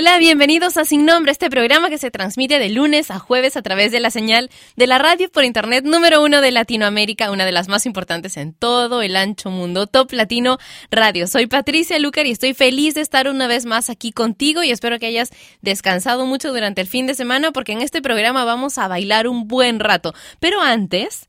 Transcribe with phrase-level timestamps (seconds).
[0.00, 3.60] Hola, bienvenidos a Sin Nombre, este programa que se transmite de lunes a jueves a
[3.60, 7.52] través de la señal de la radio por internet número uno de Latinoamérica, una de
[7.52, 10.56] las más importantes en todo el ancho mundo, Top Latino
[10.90, 11.26] Radio.
[11.26, 14.98] Soy Patricia Lucar y estoy feliz de estar una vez más aquí contigo y espero
[14.98, 18.88] que hayas descansado mucho durante el fin de semana porque en este programa vamos a
[18.88, 20.14] bailar un buen rato.
[20.40, 21.26] Pero antes...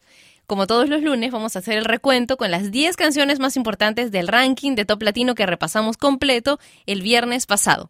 [0.47, 4.11] Como todos los lunes, vamos a hacer el recuento con las 10 canciones más importantes
[4.11, 7.89] del ranking de Top Latino que repasamos completo el viernes pasado.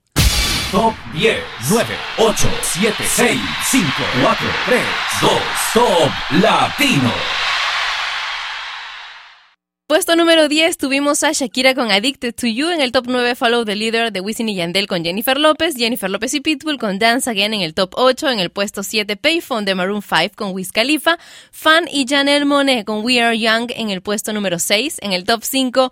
[0.72, 1.38] Top 10,
[1.70, 1.86] 9,
[2.18, 3.42] 8, 7, 6,
[3.72, 3.86] 5,
[4.24, 4.82] 4, 3,
[5.22, 5.32] 2,
[5.74, 7.12] Top Latino.
[9.86, 13.66] Puesto número 10 tuvimos a Shakira con Addicted to You, en el top 9 Follow
[13.66, 17.30] the Leader de Wisin y Yandel con Jennifer López, Jennifer López y Pitbull con Dance
[17.30, 20.72] Again en el top 8, en el puesto 7 Payphone de Maroon 5 con Wiz
[20.72, 21.18] Khalifa,
[21.52, 25.26] Fan y Janelle Monet con We Are Young en el puesto número 6, en el
[25.26, 25.92] top 5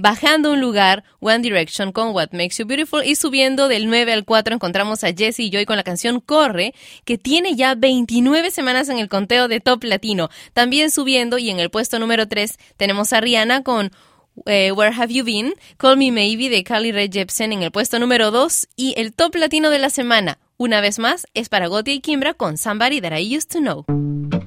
[0.00, 4.24] Bajando un lugar, One Direction con What Makes You Beautiful y subiendo del 9 al
[4.24, 6.72] 4 encontramos a Jessie y Joy con la canción Corre,
[7.04, 10.28] que tiene ya 29 semanas en el conteo de Top Latino.
[10.52, 13.90] También subiendo y en el puesto número 3 tenemos a Rihanna con
[14.46, 17.98] eh, Where Have You Been, Call Me Maybe de Carly Rae Jepsen en el puesto
[17.98, 21.90] número 2 y el Top Latino de la semana, una vez más, es para Gotti
[21.94, 24.37] y Kimbra con Somebody That I Used to Know.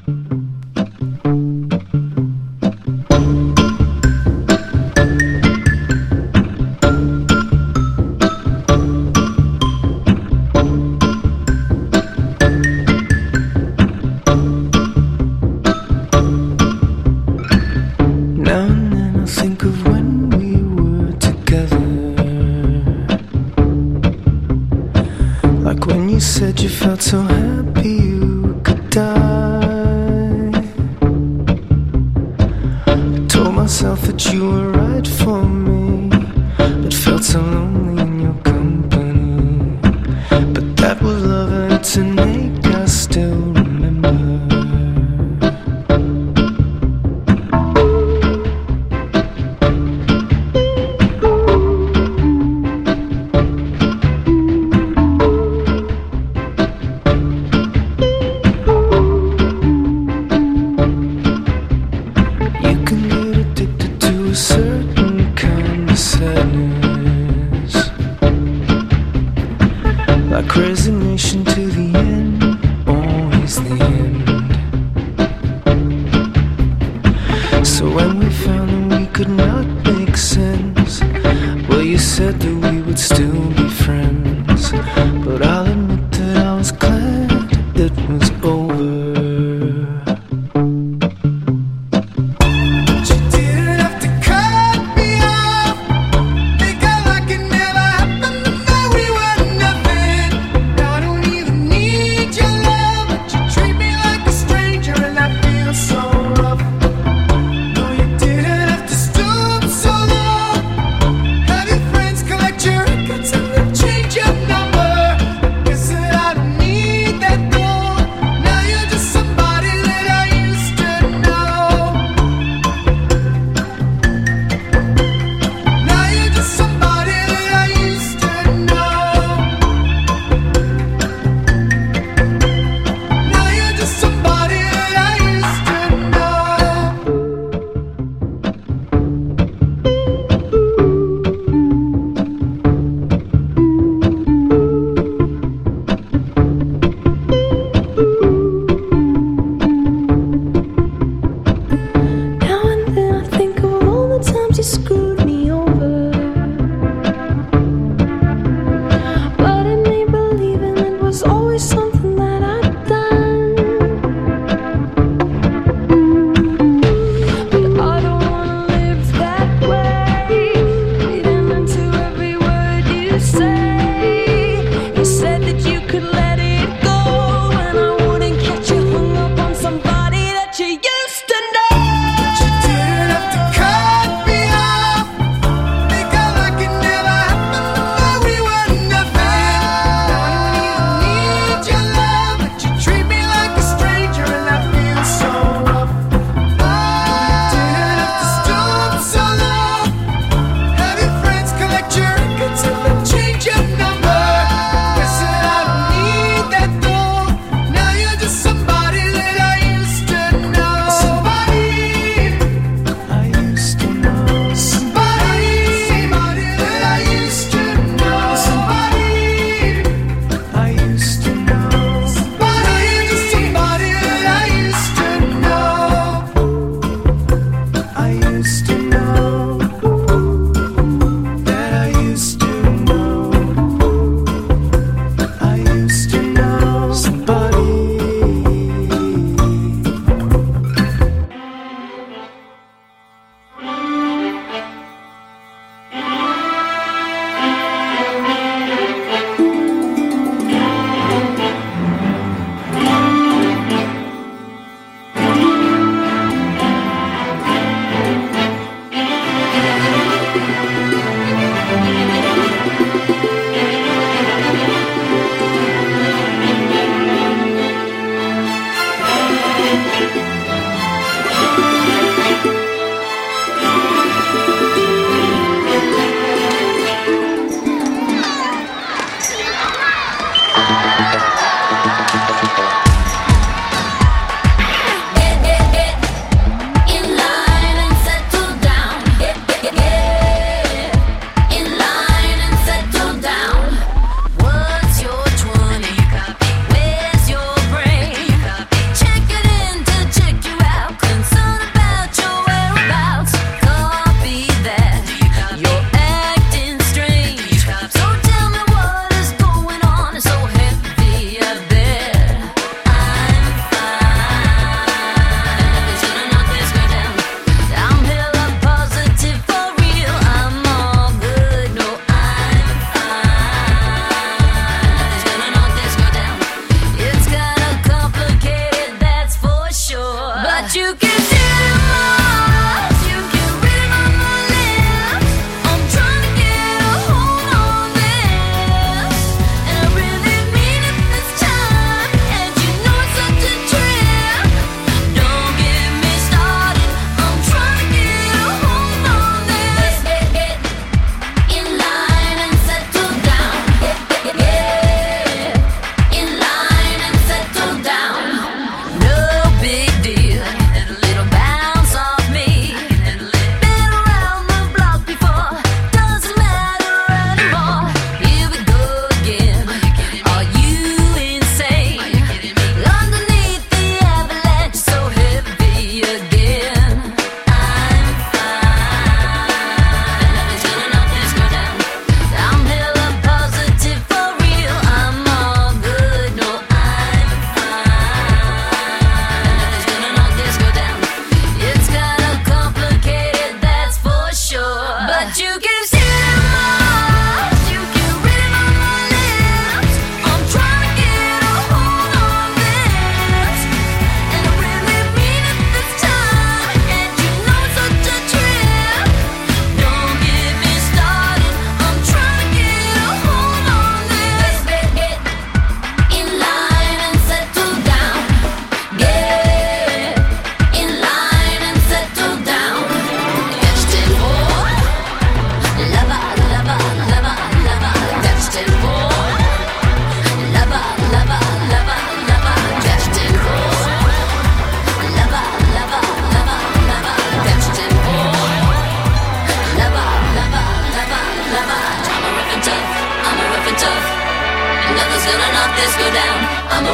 [27.02, 27.51] to hell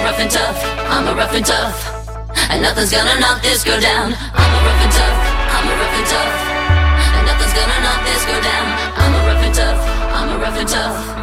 [0.08, 1.78] rough and tough, I'm a rough and tough.
[2.50, 4.14] And nothing's gonna knock this girl down.
[4.14, 5.18] I'm a rough and tough,
[5.52, 6.36] I'm a rough and tough.
[7.16, 8.68] And nothing's gonna knock this girl down.
[8.96, 9.80] I'm a rough and tough,
[10.16, 11.17] I'm a rough and tough.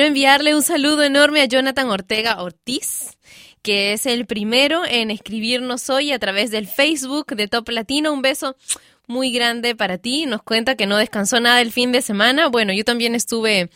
[0.00, 3.18] Quiero enviarle un saludo enorme a Jonathan Ortega Ortiz,
[3.60, 8.10] que es el primero en escribirnos hoy a través del Facebook de Top Latino.
[8.10, 8.56] Un beso
[9.06, 10.24] muy grande para ti.
[10.24, 12.48] Nos cuenta que no descansó nada el fin de semana.
[12.48, 13.68] Bueno, yo también estuve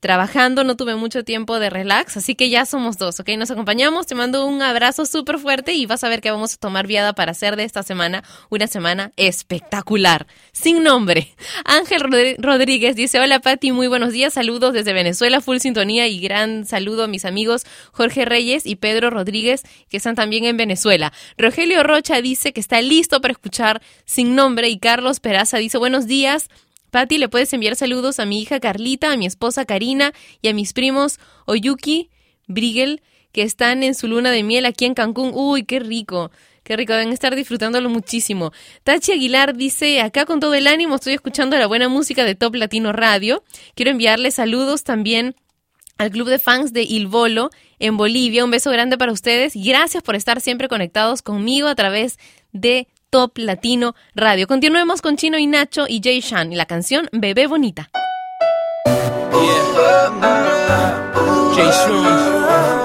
[0.00, 3.30] trabajando, no tuve mucho tiempo de relax, así que ya somos dos, ¿ok?
[3.36, 6.56] Nos acompañamos, te mando un abrazo súper fuerte y vas a ver que vamos a
[6.56, 11.34] tomar viada para hacer de esta semana una semana espectacular, sin nombre.
[11.64, 12.02] Ángel
[12.38, 17.04] Rodríguez dice, hola Pati, muy buenos días, saludos desde Venezuela, full sintonía y gran saludo
[17.04, 21.12] a mis amigos Jorge Reyes y Pedro Rodríguez, que están también en Venezuela.
[21.36, 26.06] Rogelio Rocha dice que está listo para escuchar sin nombre y Carlos Peraza dice, buenos
[26.06, 26.48] días.
[26.90, 30.54] Patti, le puedes enviar saludos a mi hija Carlita, a mi esposa Karina y a
[30.54, 32.10] mis primos Oyuki,
[32.46, 33.02] Brigel,
[33.32, 35.32] que están en su luna de miel aquí en Cancún.
[35.34, 36.30] Uy, qué rico.
[36.62, 38.52] Qué rico, deben estar disfrutándolo muchísimo.
[38.84, 42.54] Tachi Aguilar dice, acá con todo el ánimo estoy escuchando la buena música de Top
[42.54, 43.42] Latino Radio.
[43.74, 45.34] Quiero enviarle saludos también
[45.96, 48.44] al club de fans de Il Bolo en Bolivia.
[48.44, 52.18] Un beso grande para ustedes gracias por estar siempre conectados conmigo a través
[52.52, 54.46] de Top Latino Radio.
[54.46, 57.90] Continuemos con Chino y Nacho y Jay Shan y la canción Bebé Bonita.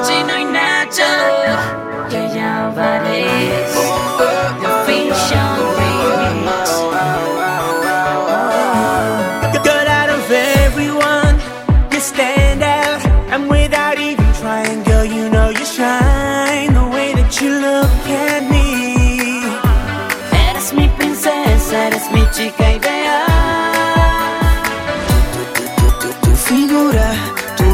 [0.07, 0.45] Chino y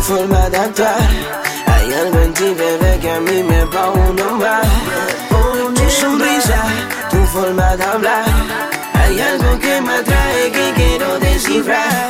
[0.10, 0.58] forma de.
[1.72, 4.68] Hay algo en ti, bebé, que a mí me va uno más.
[5.76, 6.62] Tu sonrisa,
[7.12, 8.26] tu forma de hablar.
[9.00, 12.10] Hay algo que me atrae que quiero descifrar.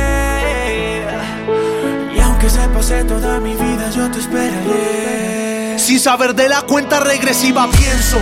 [2.61, 5.79] Se pase toda mi vida, yo te esperaré.
[5.79, 8.21] Sin saber de la cuenta regresiva pienso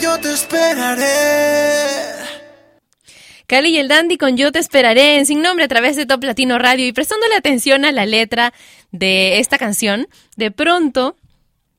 [0.00, 1.04] Yo te esperaré.
[3.46, 6.24] Cali y el Dandy con Yo te esperaré en Sin Nombre a través de Top
[6.24, 8.54] Latino Radio y prestándole atención a la letra
[8.90, 11.16] de esta canción, de pronto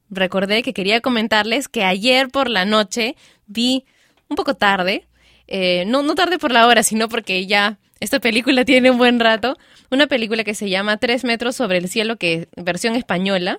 [0.09, 3.15] recordé que quería comentarles que ayer por la noche
[3.47, 3.85] vi
[4.29, 5.07] un poco tarde,
[5.47, 9.19] eh, no, no tarde por la hora, sino porque ya esta película tiene un buen
[9.19, 9.57] rato,
[9.89, 13.57] una película que se llama Tres metros sobre el cielo, que versión española,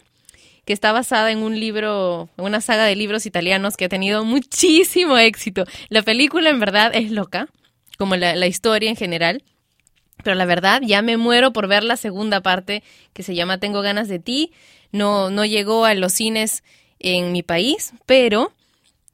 [0.67, 5.17] que está basada en un libro, una saga de libros italianos que ha tenido muchísimo
[5.17, 5.65] éxito.
[5.89, 7.49] La película en verdad es loca,
[7.97, 9.43] como la, la historia en general.
[10.23, 13.81] Pero la verdad, ya me muero por ver la segunda parte que se llama Tengo
[13.81, 14.53] ganas de ti.
[14.91, 16.65] No, no llegó a los cines
[16.99, 18.53] en mi país, pero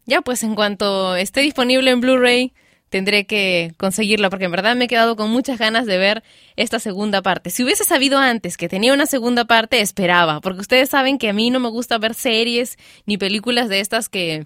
[0.07, 2.55] ya pues en cuanto esté disponible en Blu-ray
[2.92, 6.22] tendré que conseguirla porque en verdad me he quedado con muchas ganas de ver
[6.57, 7.48] esta segunda parte.
[7.48, 11.33] Si hubiese sabido antes que tenía una segunda parte, esperaba, porque ustedes saben que a
[11.33, 12.76] mí no me gusta ver series
[13.07, 14.44] ni películas de estas que,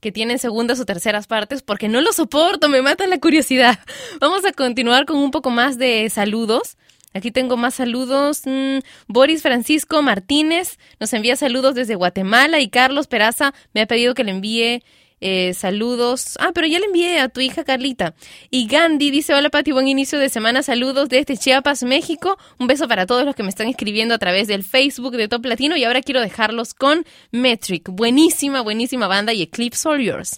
[0.00, 3.78] que tienen segundas o terceras partes porque no lo soporto, me mata la curiosidad.
[4.20, 6.76] Vamos a continuar con un poco más de saludos.
[7.14, 8.42] Aquí tengo más saludos.
[8.44, 14.12] Mm, Boris Francisco Martínez nos envía saludos desde Guatemala y Carlos Peraza me ha pedido
[14.12, 14.82] que le envíe
[15.20, 16.36] Eh, saludos.
[16.40, 18.14] Ah, pero ya le envié a tu hija Carlita.
[18.50, 20.62] Y Gandhi dice, hola Pati, buen inicio de semana.
[20.62, 22.36] Saludos desde Chiapas, México.
[22.58, 25.44] Un beso para todos los que me están escribiendo a través del Facebook de Top
[25.46, 25.76] Latino.
[25.76, 27.88] Y ahora quiero dejarlos con Metric.
[27.88, 30.36] Buenísima, buenísima banda y Eclipse All Yours.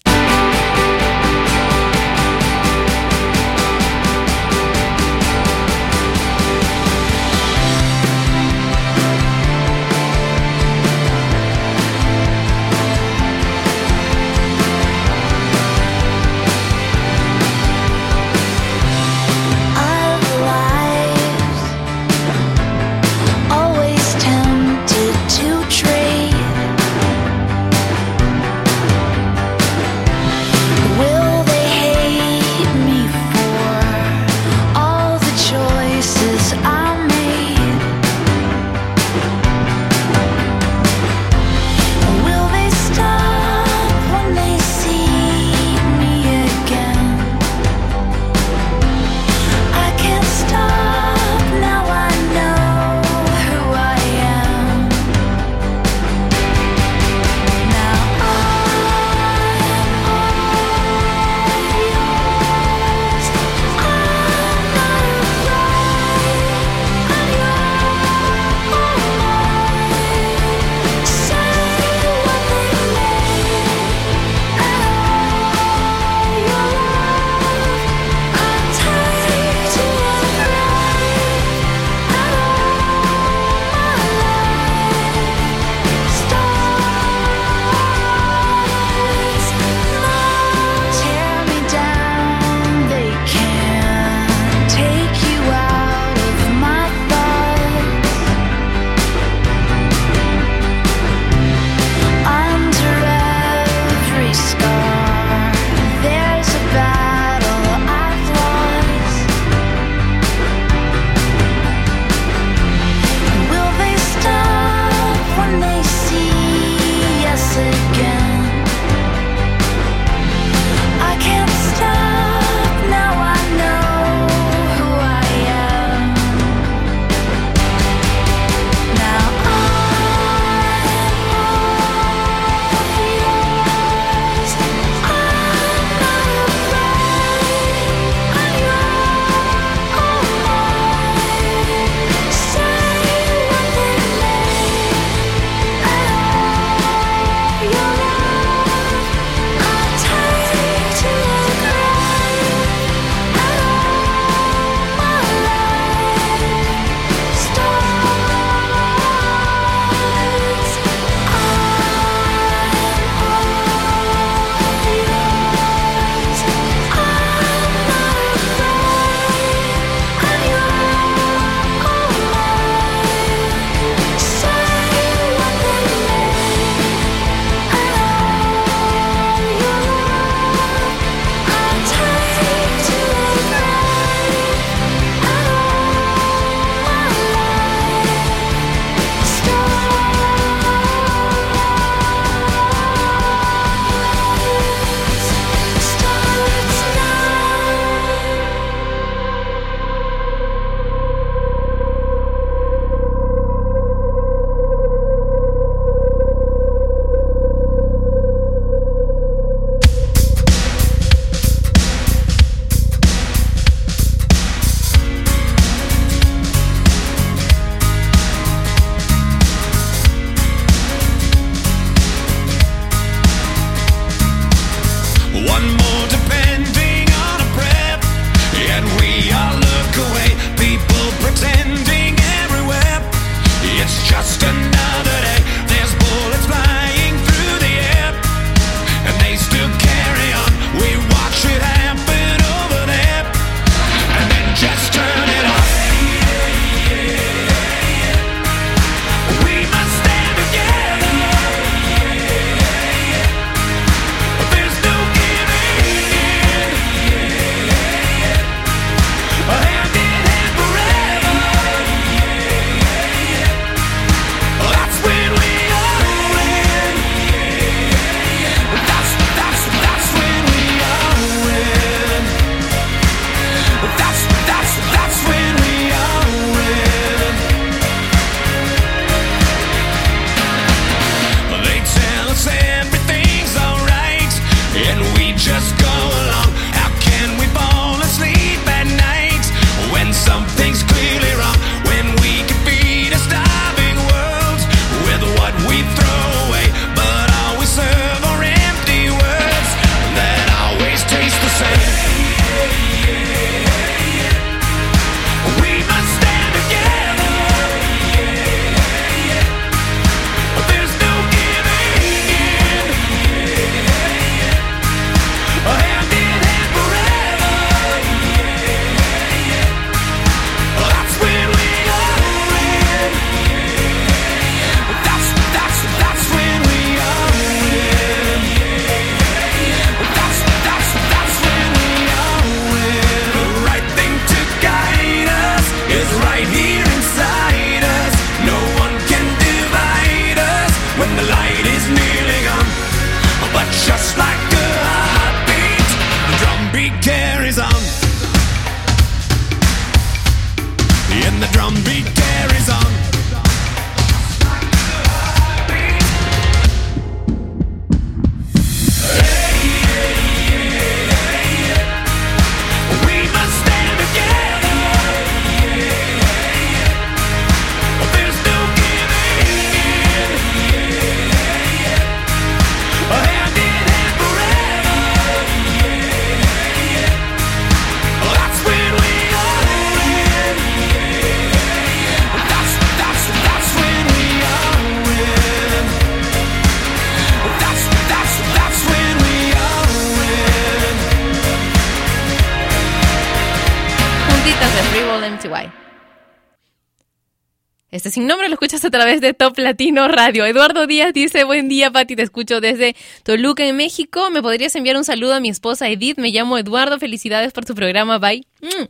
[397.99, 400.45] Este sin nombre lo escuchas a través de Top Latino Radio.
[400.45, 404.29] Eduardo Díaz dice, buen día Pati, te escucho desde Toluca en México.
[404.29, 406.17] ¿Me podrías enviar un saludo a mi esposa Edith?
[406.17, 408.47] Me llamo Eduardo, felicidades por tu programa, bye.
[408.61, 408.85] Mm,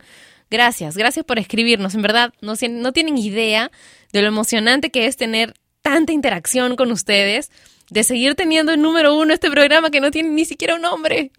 [0.48, 1.96] Gracias, gracias por escribirnos.
[1.96, 3.72] En verdad, no, no tienen idea
[4.12, 7.50] de lo emocionante que es tener tanta interacción con ustedes,
[7.90, 11.32] de seguir teniendo el número uno este programa que no tiene ni siquiera un nombre,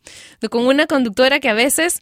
[0.49, 2.01] con una conductora que a veces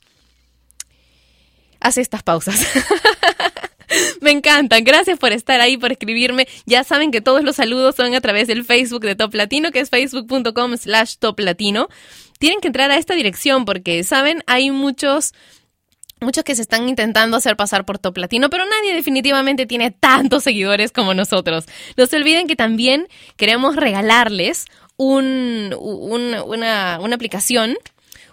[1.80, 2.60] hace estas pausas.
[4.22, 4.84] Me encantan.
[4.84, 6.48] Gracias por estar ahí, por escribirme.
[6.66, 9.80] Ya saben que todos los saludos son a través del Facebook de Top Latino, que
[9.80, 11.88] es facebook.com slash Top Latino.
[12.40, 14.44] Tienen que entrar a esta dirección porque, ¿saben?
[14.48, 15.34] Hay muchos
[16.22, 20.44] muchos que se están intentando hacer pasar por top latino, pero nadie definitivamente tiene tantos
[20.44, 21.64] seguidores como nosotros.
[21.96, 24.66] No se olviden que también queremos regalarles
[24.98, 27.78] un, un- una, una aplicación,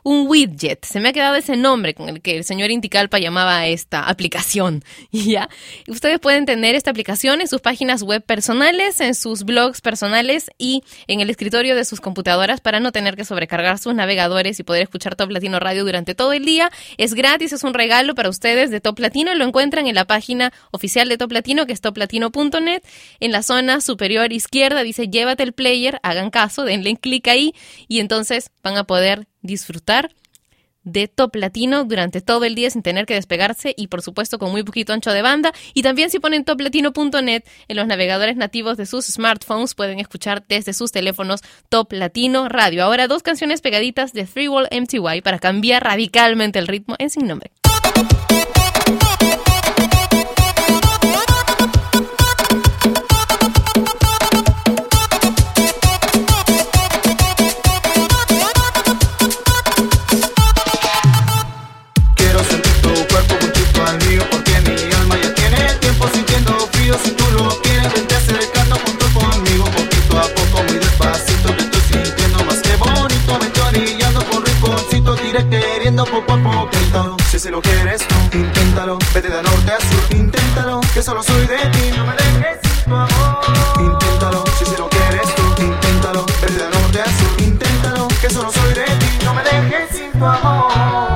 [0.07, 0.85] un widget.
[0.85, 4.85] Se me ha quedado ese nombre con el que el señor Inticalpa llamaba esta aplicación.
[5.27, 5.49] Ya,
[5.88, 10.85] ustedes pueden tener esta aplicación en sus páginas web personales, en sus blogs personales y
[11.09, 14.83] en el escritorio de sus computadoras para no tener que sobrecargar sus navegadores y poder
[14.83, 16.71] escuchar Top Latino Radio durante todo el día.
[16.99, 19.35] Es gratis, es un regalo para ustedes de Top Latino.
[19.35, 22.83] Lo encuentran en la página oficial de Top Latino, que es toplatino.net.
[23.19, 27.55] En la zona superior izquierda dice llévate el player, hagan caso, denle clic ahí
[27.88, 30.11] y entonces van a poder disfrutar
[30.87, 34.52] de Top Latino durante todo el día sin tener que despegarse y por supuesto con
[34.52, 35.52] muy poquito ancho de banda.
[35.74, 40.72] Y también si ponen toplatino.net en los navegadores nativos de sus smartphones pueden escuchar desde
[40.72, 42.85] sus teléfonos Top Latino Radio.
[42.85, 47.26] Ahora dos canciones pegaditas de Three Wall MTY para cambiar radicalmente el ritmo en sin
[47.26, 47.50] nombre.
[76.04, 77.16] Poco a poquito.
[77.30, 78.98] Si se lo quieres tú, inténtalo.
[79.14, 82.85] Vete de norte a sur, inténtalo Que solo soy de ti, no me dejes sin
[82.85, 83.40] tu amor.
[83.80, 86.26] Inténtalo, si se lo quieres tú, inténtalo.
[86.42, 90.12] Vete de norte a sur, inténtalo Que solo soy de ti, no me dejes sin
[90.12, 91.15] tu amor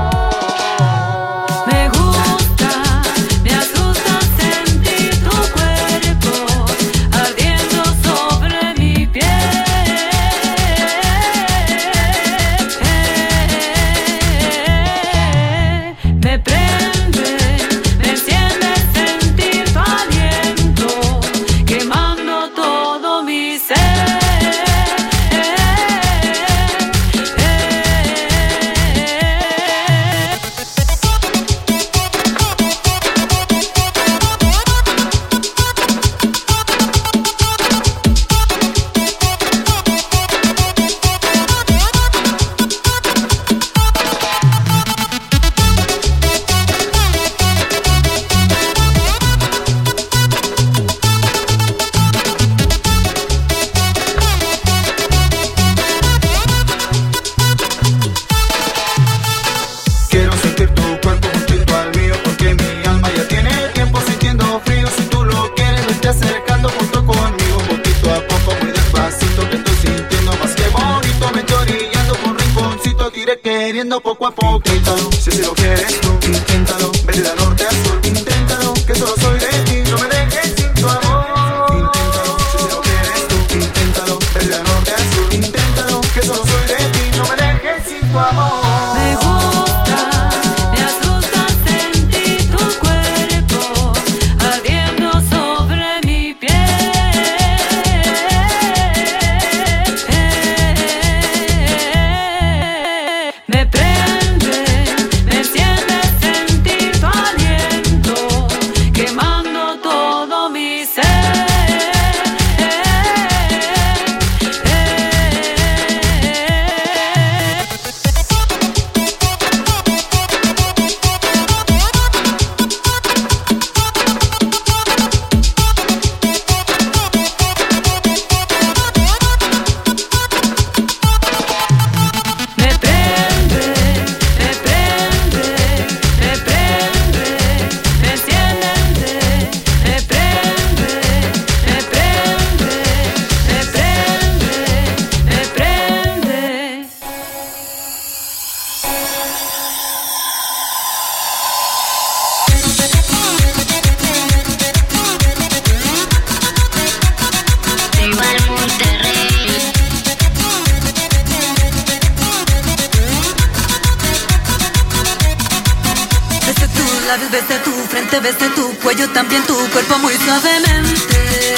[167.65, 171.55] tu frente, besé tu cuello, también tu cuerpo muy suavemente.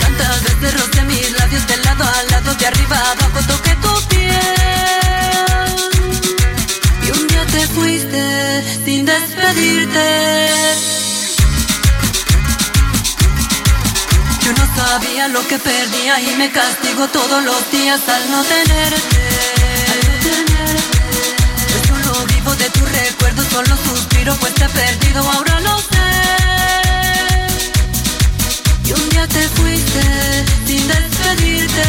[0.00, 4.08] Tantas veces rocé mis labios de lado a lado, de arriba a abajo, toqué tu
[4.08, 4.32] piel.
[7.06, 10.48] Y un día te fuiste sin despedirte.
[14.42, 19.37] Yo no sabía lo que perdía y me castigo todos los días al no tenerte.
[23.50, 25.86] Solo suspiro pues te he perdido, ahora lo sé.
[28.84, 31.82] Y un día te fuiste sin despedirte.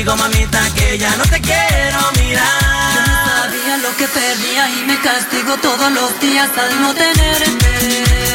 [0.00, 2.46] Digo, mamita, que ya no te quiero mirar.
[2.94, 8.29] No sabía lo que perdía y me castigo todos los días al no tenerte.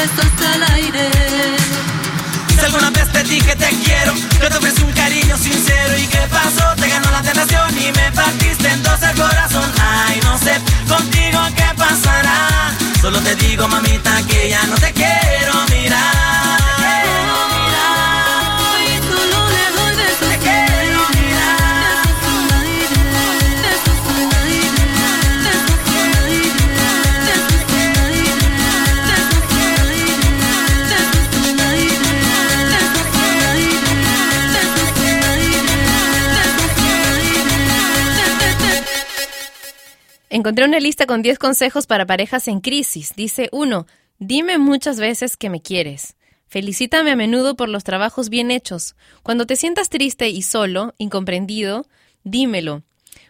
[0.00, 1.10] Doy besos al aire.
[2.54, 6.20] Si alguna vez te dije te quiero, yo te ofrecí un cariño sincero y qué
[6.30, 9.70] pasó, te ganó la tentación y me partiste en dos el corazón.
[9.78, 10.54] Ay, no sé
[10.88, 12.72] contigo qué pasará.
[13.00, 16.39] Solo te digo, mamita, que ya no te quiero mirar.
[40.40, 43.12] Encontré una lista con 10 consejos para parejas en crisis.
[43.14, 43.86] Dice 1.
[44.18, 46.16] Dime muchas veces que me quieres.
[46.46, 48.96] Felicítame a menudo por los trabajos bien hechos.
[49.22, 51.84] Cuando te sientas triste y solo, incomprendido,
[52.24, 52.84] dímelo.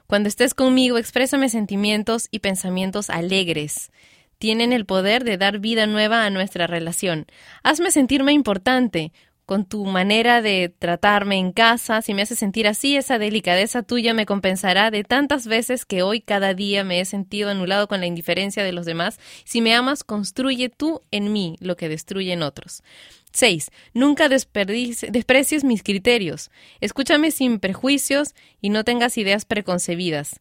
[0.07, 3.91] Cuando estés conmigo, exprésame sentimientos y pensamientos alegres.
[4.39, 7.27] Tienen el poder de dar vida nueva a nuestra relación.
[7.65, 9.13] Hazme sentirme importante.
[9.51, 14.15] Con tu manera de tratarme en casa, si me haces sentir así, esa delicadeza tuya
[14.15, 18.07] me compensará de tantas veces que hoy cada día me he sentido anulado con la
[18.07, 19.19] indiferencia de los demás.
[19.45, 22.85] Si me amas, construye tú en mí lo que destruye en otros.
[23.33, 23.73] 6.
[23.93, 26.53] Nunca desprecies mis criterios.
[26.81, 30.39] Escúchame sin prejuicios y no tengas ideas preconcebidas.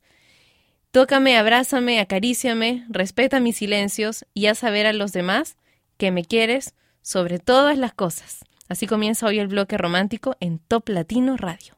[0.92, 5.58] Tócame, abrázame, acaríciame, respeta mis silencios y haz saber a los demás
[5.98, 8.42] que me quieres sobre todas las cosas.
[8.70, 11.76] Así comienza hoy el bloque romántico en Top Latino Radio.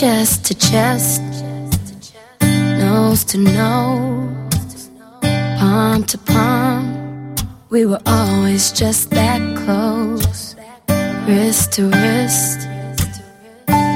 [0.00, 1.20] chest to chest,
[2.40, 4.88] nose to nose,
[5.58, 7.34] palm to palm.
[7.68, 10.56] We were always just that close,
[11.26, 12.66] wrist to wrist,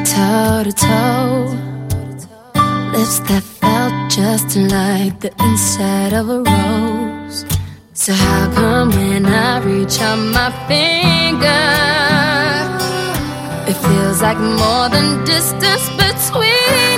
[0.05, 1.59] toe to toe.
[2.92, 7.44] Lips that felt just like the inside of a rose.
[7.94, 11.64] So how come when I reach out my finger?
[13.70, 16.93] It feels like more than distance between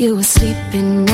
[0.00, 1.09] You were sleeping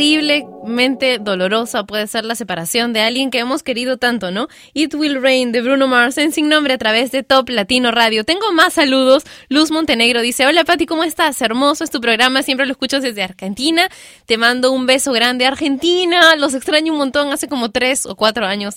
[0.00, 4.48] terriblemente dolorosa puede ser la separación de alguien que hemos querido tanto, ¿no?
[4.72, 8.24] It Will Rain de Bruno Mars en Sin Nombre a través de Top Latino Radio.
[8.24, 9.24] Tengo más saludos.
[9.50, 11.42] Luz Montenegro dice, hola Pati, ¿cómo estás?
[11.42, 13.90] Hermoso es tu programa, siempre lo escucho desde Argentina.
[14.24, 16.34] Te mando un beso grande Argentina.
[16.36, 18.76] Los extraño un montón, hace como tres o cuatro años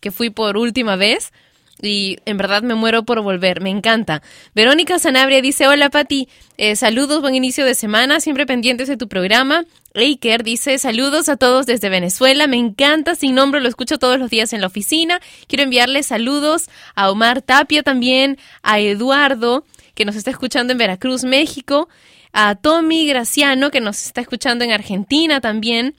[0.00, 1.32] que fui por última vez.
[1.80, 4.22] Y en verdad me muero por volver, me encanta.
[4.54, 9.08] Verónica Sanabria dice, hola Pati, eh, saludos, buen inicio de semana, siempre pendientes de tu
[9.08, 9.64] programa.
[9.94, 14.30] Eiker dice, saludos a todos desde Venezuela, me encanta, sin nombre, lo escucho todos los
[14.30, 15.20] días en la oficina.
[15.46, 19.64] Quiero enviarle saludos a Omar Tapia también, a Eduardo,
[19.94, 21.88] que nos está escuchando en Veracruz, México,
[22.32, 25.94] a Tommy Graciano, que nos está escuchando en Argentina también,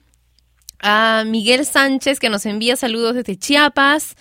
[0.79, 4.15] a Miguel Sánchez, que nos envía saludos desde Chiapas,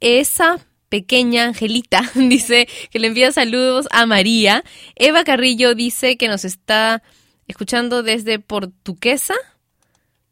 [0.00, 0.58] esa
[0.92, 4.62] pequeña Angelita dice que le envía saludos a María.
[4.94, 7.02] Eva Carrillo dice que nos está
[7.48, 9.32] escuchando desde Portuguesa.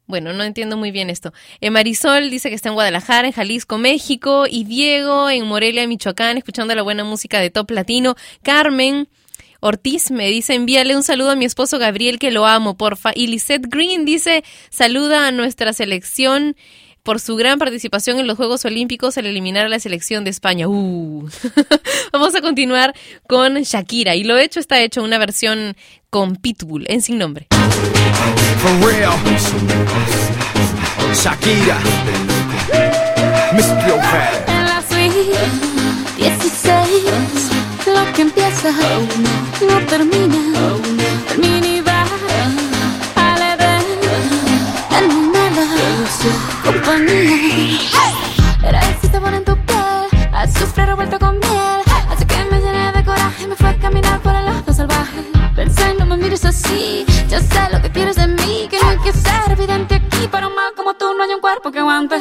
[0.05, 1.33] Bueno, no entiendo muy bien esto.
[1.61, 4.45] Eh, Marisol dice que está en Guadalajara, en Jalisco, México.
[4.47, 8.15] Y Diego en Morelia, Michoacán, escuchando la buena música de Top Latino.
[8.43, 9.09] Carmen
[9.61, 13.13] Ortiz me dice, envíale un saludo a mi esposo Gabriel, que lo amo, porfa.
[13.15, 16.55] Y Lisette Green dice, saluda a nuestra selección
[17.03, 20.67] por su gran participación en los Juegos Olímpicos al eliminar a la selección de España.
[20.67, 21.27] Uh.
[22.11, 22.93] Vamos a continuar
[23.27, 24.15] con Shakira.
[24.15, 25.75] Y lo hecho está hecho, una versión
[26.09, 27.47] con Pitbull, en sin nombre.
[27.49, 29.13] For real.
[31.13, 31.77] Shakira.
[33.53, 34.49] Miss Bad.
[34.49, 35.37] En la suite
[36.17, 36.87] 16
[37.87, 40.80] Lo que empieza no termina
[48.63, 51.81] Era ese sabor tu piel Azufre revuelto con miel.
[52.09, 55.21] Así que me llené de coraje Me fue a caminar por el lado salvaje.
[55.55, 58.97] Pensé, no me mires así Ya sé lo que quieres de mí Que no hay
[58.99, 62.15] que ser evidente aquí Para un mal como tú no hay un cuerpo que aguante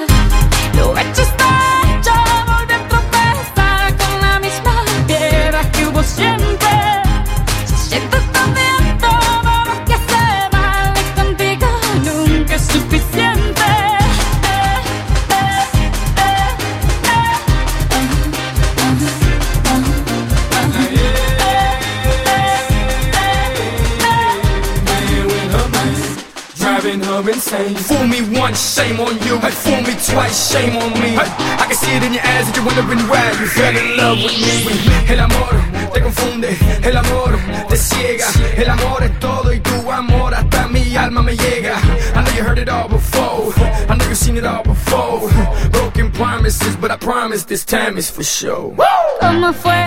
[27.21, 27.75] Driving her insane.
[27.77, 29.37] Fool me once, shame on you.
[29.41, 31.11] Hey, fool me twice, shame on me.
[31.21, 31.29] Hey,
[31.61, 34.23] I can see it in your eyes that you're wondering why you fell in love
[34.25, 34.65] with me.
[35.13, 35.53] El amor
[35.93, 37.37] te confunde, el amor
[37.69, 38.27] te ciega.
[38.57, 41.77] El amor es todo y tu amor hasta mi alma me llega.
[42.15, 43.53] I know you heard it all before.
[43.91, 45.29] I know you've seen it all before.
[45.71, 48.75] Broken promises, but I promise this time is for sure.
[49.21, 49.85] ¿Cómo fue?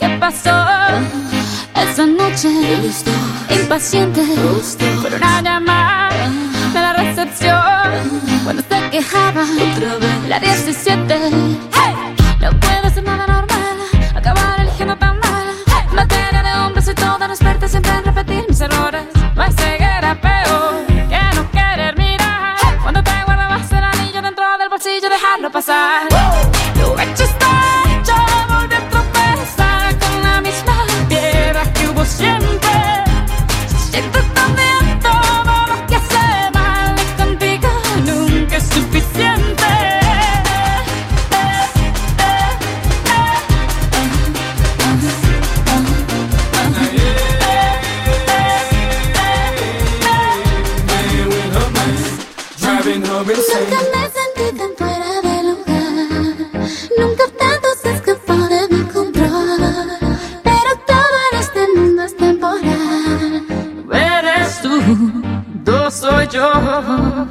[0.00, 0.50] ¿Qué pasó?
[1.74, 2.48] Esa noche
[3.50, 4.22] impaciente
[5.02, 6.05] por una llamada
[8.44, 9.44] cuando se quejaba
[10.28, 11.14] la 17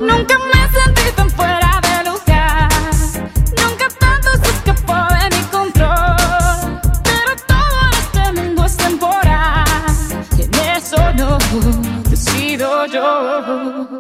[0.08, 2.70] Nunca me sentí tan fuera de lugar
[3.62, 9.66] Nunca tanto se escapó de mi control Pero todo este mundo es temporal.
[10.38, 11.38] Y en eso no
[12.10, 13.98] decido yo.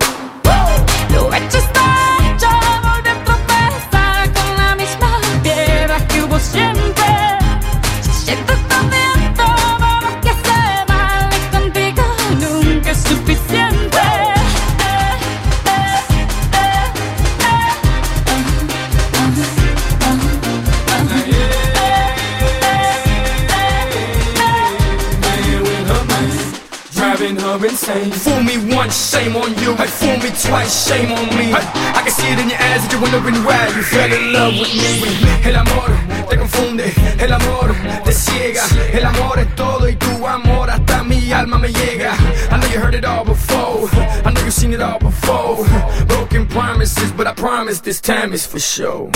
[28.86, 29.76] once, shame on you.
[29.76, 31.46] Hey, fool me twice, shame on me.
[31.56, 31.66] Hey,
[31.98, 34.54] I can see it in your eyes that you're wondering why you fell in love
[34.60, 34.94] with me.
[35.48, 35.90] El amor
[36.30, 36.86] te confunde,
[37.20, 38.64] el amor te ciega.
[38.94, 42.14] El amor es todo y tu amor hasta mi alma me llega.
[42.52, 43.90] I know you heard it all before,
[44.26, 45.66] I know you've seen it all before.
[46.08, 49.10] Broken promises, but I promise this time is for sure.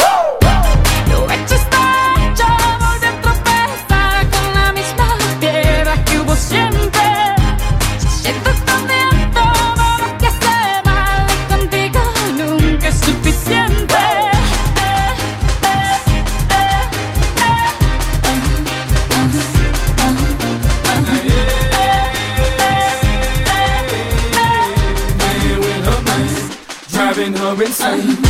[1.08, 2.19] No extra stars.
[27.70, 28.29] Listen.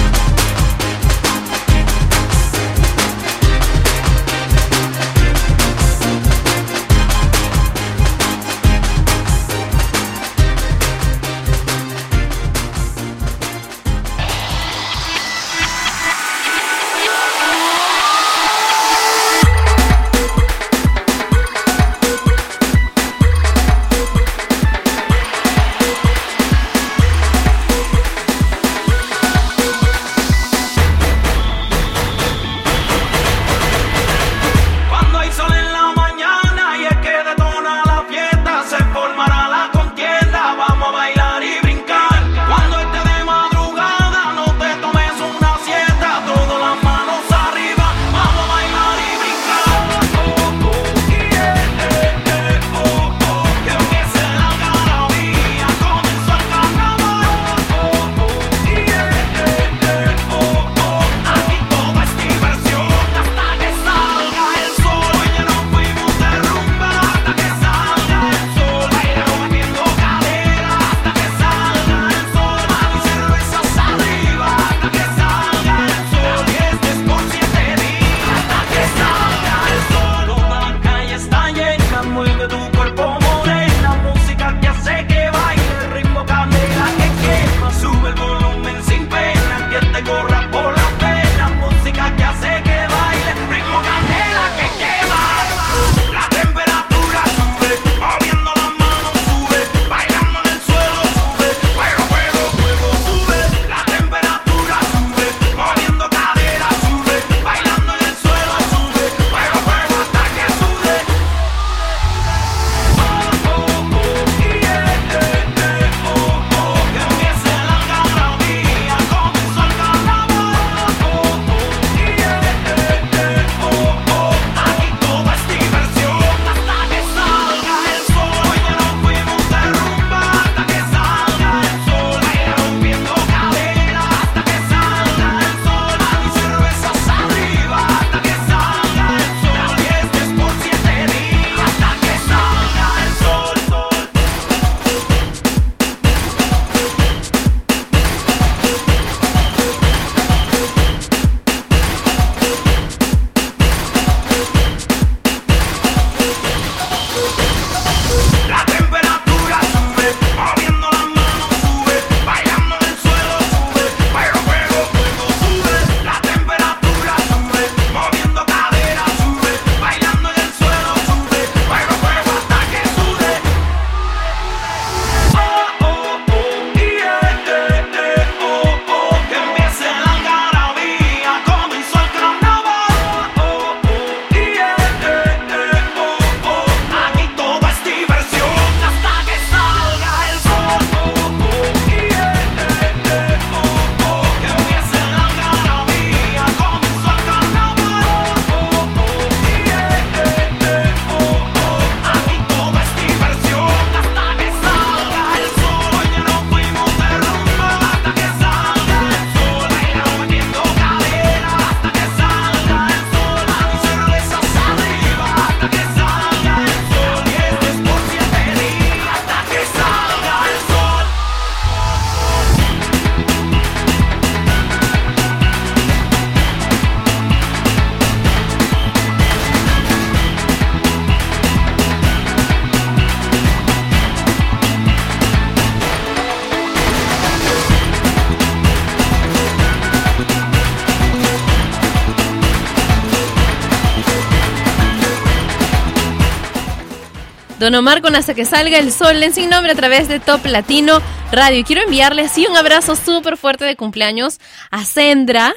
[247.70, 250.44] Don Omar con Hasta que salga el sol en sin nombre a través de Top
[250.48, 251.64] Latino Radio.
[251.64, 254.40] Quiero enviarle así un abrazo súper fuerte de cumpleaños
[254.72, 255.54] a Sendra.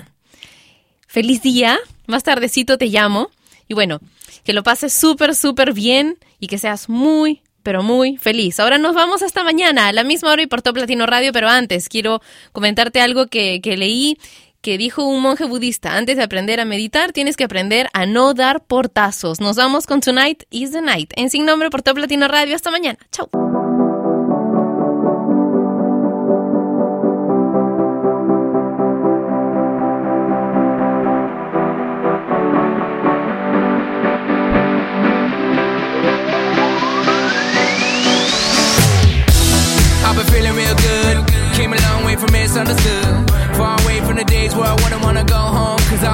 [1.06, 1.78] Feliz día.
[2.06, 3.30] Más tardecito te llamo.
[3.66, 3.98] Y bueno,
[4.44, 8.60] que lo pases súper, súper bien y que seas muy, pero muy feliz.
[8.60, 11.48] Ahora nos vamos hasta mañana a la misma hora y por Top Latino Radio, pero
[11.48, 12.20] antes quiero
[12.52, 14.18] comentarte algo que leí
[14.62, 18.32] que dijo un monje budista, antes de aprender a meditar, tienes que aprender a no
[18.32, 19.40] dar portazos.
[19.40, 21.12] Nos vamos con Tonight is the Night.
[21.16, 22.56] En Sin Nombre por Top Latino Radio.
[22.56, 22.98] Hasta mañana.
[23.10, 23.28] Chau.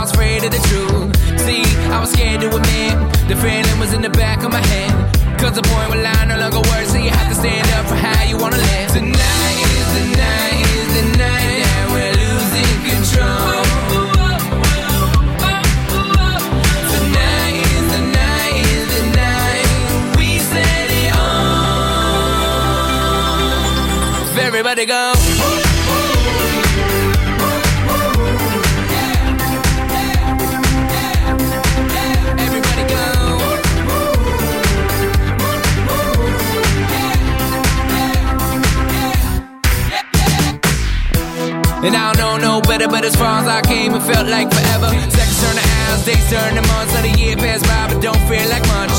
[0.08, 1.40] Was afraid of the truth.
[1.40, 4.92] See, I was scared to admit the feeling was in the back of my head.
[5.38, 8.24] Cause the point line no longer works, so you have to stand up for how
[8.24, 8.90] you wanna live.
[8.92, 13.64] Tonight is the night, is the night that we're losing control.
[16.94, 17.88] Tonight is
[41.84, 44.50] And I don't know no better, but as far as I came, it felt like
[44.50, 44.90] forever.
[45.14, 48.18] Seconds turn to hours, days turn to months, let a year pass by, but don't
[48.26, 48.90] feel like much.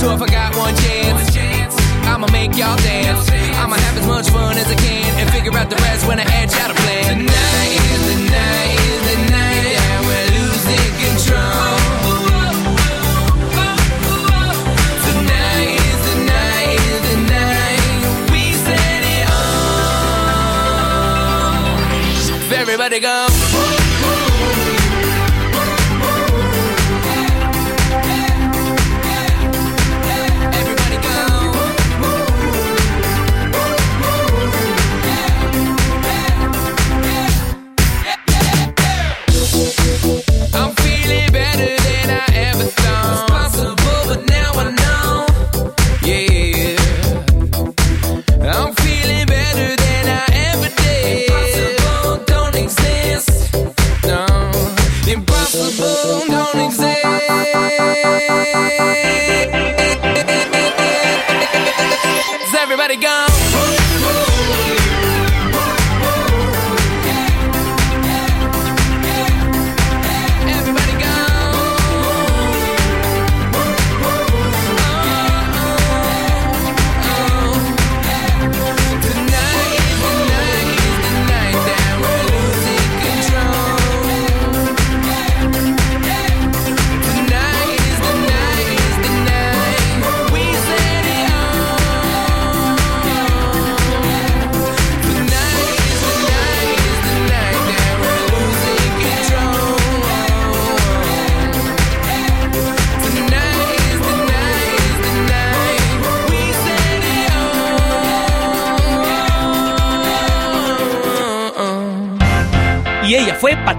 [0.00, 1.76] So if I got one chance,
[2.08, 3.28] I'ma make y'all dance.
[3.60, 6.24] I'ma have as much fun as I can and figure out the rest when I
[6.40, 7.18] edge out a plan.
[7.28, 7.81] Tonight
[22.72, 23.81] Everybody go.